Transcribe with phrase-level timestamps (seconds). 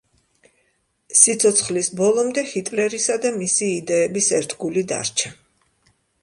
[1.19, 5.33] სიცოცხლის ბოლომდე ჰიტლერისა და მისი იდეების ერთგული დარჩა.